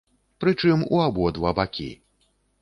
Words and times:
Прычым, 0.43 0.79
у 0.95 1.01
абодва 1.09 1.53
бакі. 1.61 1.87